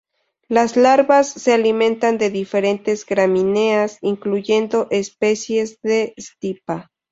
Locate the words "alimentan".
1.53-2.17